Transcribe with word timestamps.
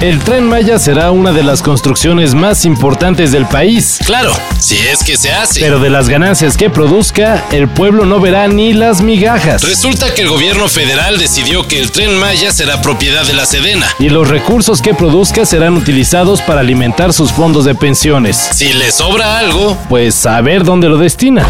El 0.00 0.18
tren 0.20 0.48
Maya 0.48 0.78
será 0.78 1.10
una 1.10 1.30
de 1.30 1.42
las 1.42 1.60
construcciones 1.60 2.34
más 2.34 2.64
importantes 2.64 3.32
del 3.32 3.44
país. 3.44 3.98
Claro, 4.06 4.32
si 4.58 4.78
es 4.78 5.04
que 5.04 5.18
se 5.18 5.30
hace. 5.30 5.60
Pero 5.60 5.78
de 5.78 5.90
las 5.90 6.08
ganancias 6.08 6.56
que 6.56 6.70
produzca, 6.70 7.44
el 7.52 7.68
pueblo 7.68 8.06
no 8.06 8.18
verá 8.18 8.48
ni 8.48 8.72
las 8.72 9.02
migajas. 9.02 9.62
Resulta 9.62 10.14
que 10.14 10.22
el 10.22 10.30
gobierno 10.30 10.70
federal 10.70 11.18
decidió 11.18 11.68
que 11.68 11.78
el 11.78 11.90
tren 11.90 12.18
Maya 12.18 12.50
será 12.50 12.80
propiedad 12.80 13.26
de 13.26 13.34
la 13.34 13.44
Sedena. 13.44 13.88
Y 13.98 14.08
los 14.08 14.26
recursos 14.26 14.80
que 14.80 14.94
produzca 14.94 15.44
serán 15.44 15.76
utilizados 15.76 16.40
para 16.40 16.60
alimentar 16.60 17.12
sus 17.12 17.30
fondos 17.30 17.66
de 17.66 17.74
pensiones. 17.74 18.38
Si 18.54 18.72
le 18.72 18.90
sobra 18.92 19.38
algo, 19.38 19.76
pues 19.90 20.24
a 20.24 20.40
ver 20.40 20.64
dónde 20.64 20.88
lo 20.88 20.96
destina. 20.96 21.46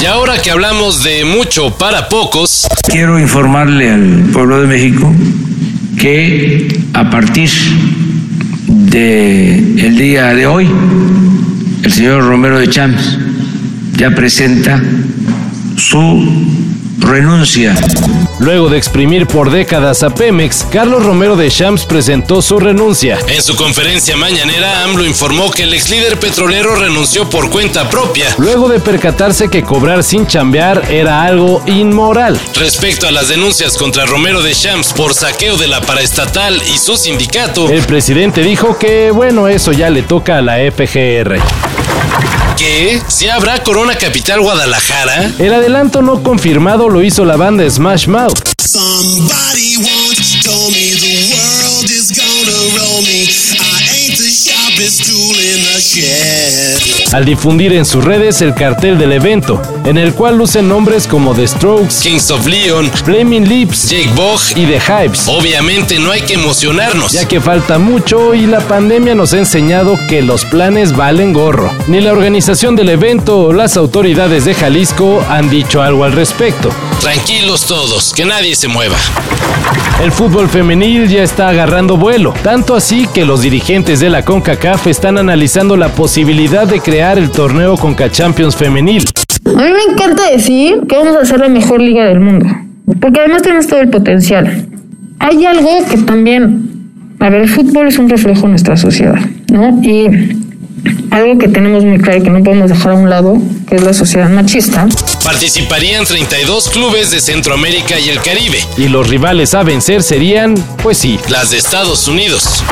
Y 0.00 0.06
ahora 0.06 0.42
que 0.42 0.50
hablamos 0.50 1.04
de 1.04 1.24
mucho 1.24 1.78
para 1.78 2.08
pocos, 2.08 2.66
quiero 2.90 3.20
informarle 3.20 3.92
al 3.92 4.30
pueblo 4.32 4.60
de 4.60 4.66
México 4.66 5.12
que 5.98 6.80
a 6.92 7.10
partir 7.10 7.48
del 8.68 9.78
el 9.78 9.96
día 9.96 10.34
de 10.34 10.46
hoy, 10.46 10.68
el 11.82 11.92
señor 11.92 12.24
Romero 12.24 12.58
de 12.58 12.68
Champs 12.68 13.18
ya 13.96 14.10
presenta 14.10 14.82
su 15.76 16.22
renuncia. 17.06 17.74
Luego 18.38 18.68
de 18.68 18.76
exprimir 18.76 19.26
por 19.26 19.50
décadas 19.50 20.02
a 20.02 20.10
Pemex, 20.10 20.66
Carlos 20.70 21.04
Romero 21.04 21.36
de 21.36 21.50
Champs 21.50 21.86
presentó 21.86 22.42
su 22.42 22.58
renuncia. 22.58 23.18
En 23.28 23.42
su 23.42 23.56
conferencia 23.56 24.16
mañanera, 24.16 24.84
AMLO 24.84 25.06
informó 25.06 25.50
que 25.50 25.62
el 25.62 25.72
ex 25.72 25.88
líder 25.88 26.18
petrolero 26.18 26.74
renunció 26.76 27.30
por 27.30 27.48
cuenta 27.48 27.88
propia. 27.88 28.26
Luego 28.38 28.68
de 28.68 28.80
percatarse 28.80 29.48
que 29.48 29.62
cobrar 29.62 30.02
sin 30.02 30.26
chambear 30.26 30.90
era 30.90 31.22
algo 31.22 31.62
inmoral. 31.66 32.38
Respecto 32.56 33.06
a 33.06 33.12
las 33.12 33.28
denuncias 33.28 33.78
contra 33.78 34.04
Romero 34.04 34.42
de 34.42 34.52
Champs 34.52 34.92
por 34.92 35.14
saqueo 35.14 35.56
de 35.56 35.68
la 35.68 35.80
paraestatal 35.80 36.60
y 36.74 36.78
su 36.78 36.96
sindicato, 36.96 37.70
el 37.70 37.82
presidente 37.84 38.42
dijo 38.42 38.78
que, 38.78 39.10
bueno, 39.12 39.48
eso 39.48 39.72
ya 39.72 39.88
le 39.88 40.02
toca 40.02 40.38
a 40.38 40.42
la 40.42 40.56
FGR. 40.56 41.75
¿Qué? 42.56 43.02
¿Si 43.08 43.28
habrá 43.28 43.62
Corona 43.62 43.96
Capital 43.96 44.40
Guadalajara? 44.40 45.30
El 45.38 45.52
adelanto 45.52 46.00
no 46.00 46.22
confirmado 46.22 46.88
lo 46.88 47.02
hizo 47.02 47.24
la 47.24 47.36
banda 47.36 47.68
Smash 47.68 48.08
Mouth. 48.08 48.40
Al 57.12 57.24
difundir 57.24 57.72
en 57.72 57.84
sus 57.84 58.04
redes 58.04 58.42
el 58.42 58.52
cartel 58.52 58.98
del 58.98 59.12
evento, 59.12 59.62
en 59.84 59.96
el 59.96 60.12
cual 60.12 60.36
lucen 60.36 60.68
nombres 60.68 61.06
como 61.06 61.34
The 61.34 61.46
Strokes, 61.46 62.00
Kings 62.02 62.30
of 62.32 62.46
Leon, 62.46 62.90
Flaming 62.90 63.48
Lips, 63.48 63.90
Jake 63.90 64.10
Bogg 64.16 64.40
y 64.56 64.66
The 64.66 64.80
Hypes. 64.80 65.28
Obviamente 65.28 66.00
no 66.00 66.10
hay 66.10 66.22
que 66.22 66.34
emocionarnos, 66.34 67.12
ya 67.12 67.26
que 67.28 67.40
falta 67.40 67.78
mucho 67.78 68.34
y 68.34 68.46
la 68.46 68.60
pandemia 68.60 69.14
nos 69.14 69.32
ha 69.34 69.38
enseñado 69.38 69.96
que 70.08 70.20
los 70.20 70.44
planes 70.44 70.96
valen 70.96 71.32
gorro. 71.32 71.72
Ni 71.86 72.00
la 72.00 72.12
organización 72.12 72.74
del 72.74 72.88
evento 72.88 73.38
o 73.38 73.52
las 73.52 73.76
autoridades 73.76 74.44
de 74.44 74.54
Jalisco 74.54 75.24
han 75.28 75.48
dicho 75.48 75.82
algo 75.82 76.04
al 76.04 76.12
respecto. 76.12 76.70
Tranquilos 77.00 77.66
todos, 77.66 78.12
que 78.14 78.24
nadie 78.24 78.56
se 78.56 78.66
mueva. 78.66 78.96
El 80.02 80.12
fútbol 80.12 80.48
femenil 80.48 81.08
ya 81.08 81.22
está 81.22 81.48
agarrando 81.48 81.96
vuelo, 81.96 82.34
tanto 82.42 82.74
así 82.74 83.08
que 83.14 83.24
los 83.24 83.40
dirigentes 83.40 83.98
de 83.98 84.10
la 84.10 84.24
CONCACAF 84.24 84.88
están 84.88 85.16
analizando 85.16 85.76
la 85.76 85.88
posibilidad 85.88 86.66
de 86.66 86.80
crear 86.80 86.95
el 86.96 87.30
torneo 87.30 87.76
Conca 87.76 88.10
Champions 88.10 88.56
femenil. 88.56 89.04
A 89.44 89.50
mí 89.50 89.70
me 89.70 89.92
encanta 89.92 90.30
decir 90.30 90.80
que 90.88 90.96
vamos 90.96 91.16
a 91.16 91.24
ser 91.26 91.40
la 91.40 91.48
mejor 91.48 91.80
liga 91.80 92.04
del 92.06 92.20
mundo, 92.20 92.46
porque 93.00 93.20
además 93.20 93.42
tenemos 93.42 93.66
todo 93.66 93.80
el 93.80 93.90
potencial. 93.90 94.66
Hay 95.18 95.44
algo 95.44 95.84
que 95.90 95.98
también, 95.98 96.70
a 97.20 97.28
ver, 97.28 97.42
el 97.42 97.48
fútbol 97.48 97.88
es 97.88 97.98
un 97.98 98.08
reflejo 98.08 98.42
de 98.42 98.48
nuestra 98.48 98.76
sociedad, 98.78 99.20
¿no? 99.52 99.78
Y 99.82 100.08
algo 101.10 101.38
que 101.38 101.48
tenemos 101.48 101.84
muy 101.84 101.98
claro 101.98 102.18
y 102.18 102.22
que 102.22 102.30
no 102.30 102.42
podemos 102.42 102.70
dejar 102.70 102.92
a 102.92 102.94
un 102.94 103.10
lado, 103.10 103.36
que 103.68 103.76
es 103.76 103.82
la 103.82 103.92
sociedad 103.92 104.30
machista. 104.30 104.86
Participarían 105.22 106.06
32 106.06 106.70
clubes 106.70 107.10
de 107.10 107.20
Centroamérica 107.20 107.98
y 107.98 108.08
el 108.08 108.20
Caribe. 108.20 108.58
Y 108.78 108.88
los 108.88 109.08
rivales 109.08 109.54
a 109.54 109.62
vencer 109.62 110.02
serían, 110.02 110.54
pues 110.82 110.96
sí, 110.98 111.18
las 111.28 111.50
de 111.50 111.58
Estados 111.58 112.08
Unidos. 112.08 112.64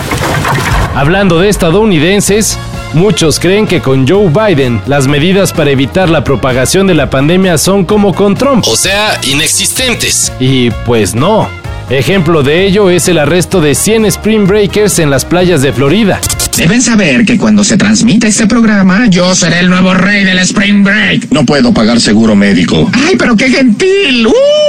Hablando 0.94 1.40
de 1.40 1.48
estadounidenses, 1.48 2.58
Muchos 2.94 3.40
creen 3.40 3.66
que 3.66 3.80
con 3.80 4.06
Joe 4.06 4.28
Biden 4.28 4.80
las 4.86 5.08
medidas 5.08 5.52
para 5.52 5.70
evitar 5.70 6.08
la 6.08 6.22
propagación 6.22 6.86
de 6.86 6.94
la 6.94 7.10
pandemia 7.10 7.58
son 7.58 7.84
como 7.84 8.14
con 8.14 8.36
Trump. 8.36 8.64
O 8.68 8.76
sea, 8.76 9.20
inexistentes. 9.24 10.32
Y 10.38 10.70
pues 10.86 11.12
no. 11.14 11.48
Ejemplo 11.90 12.44
de 12.44 12.64
ello 12.64 12.90
es 12.90 13.08
el 13.08 13.18
arresto 13.18 13.60
de 13.60 13.74
100 13.74 14.06
Spring 14.06 14.46
Breakers 14.46 15.00
en 15.00 15.10
las 15.10 15.24
playas 15.24 15.60
de 15.60 15.72
Florida. 15.72 16.20
Deben 16.56 16.80
saber 16.80 17.24
que 17.24 17.36
cuando 17.36 17.64
se 17.64 17.76
transmita 17.76 18.28
este 18.28 18.46
programa, 18.46 19.08
yo 19.08 19.34
seré 19.34 19.58
el 19.58 19.68
nuevo 19.68 19.92
rey 19.92 20.22
del 20.24 20.38
Spring 20.38 20.84
Break. 20.84 21.32
No 21.32 21.44
puedo 21.44 21.74
pagar 21.74 22.00
seguro 22.00 22.36
médico. 22.36 22.88
¡Ay, 22.92 23.16
pero 23.18 23.36
qué 23.36 23.50
gentil! 23.50 24.28
¡Uh! 24.28 24.63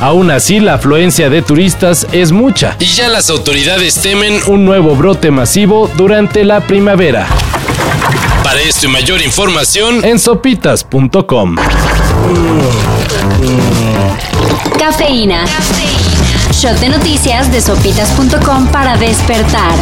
Aún 0.00 0.30
así, 0.30 0.60
la 0.60 0.74
afluencia 0.74 1.30
de 1.30 1.42
turistas 1.42 2.06
es 2.12 2.30
mucha. 2.32 2.76
Y 2.78 2.86
ya 2.86 3.08
las 3.08 3.30
autoridades 3.30 3.94
temen 3.96 4.40
un 4.46 4.64
nuevo 4.64 4.94
brote 4.94 5.30
masivo 5.30 5.90
durante 5.96 6.44
la 6.44 6.60
primavera. 6.60 7.26
Para 8.44 8.60
esto 8.60 8.86
y 8.86 8.88
mayor 8.90 9.22
información 9.22 10.04
en 10.04 10.18
sopitas.com. 10.18 11.56
Cafeína. 14.78 15.44
Cafeína. 15.44 15.96
Shot 16.52 16.78
de 16.78 16.88
noticias 16.88 17.50
de 17.50 17.60
sopitas.com 17.60 18.68
para 18.68 18.96
despertar. 18.96 19.74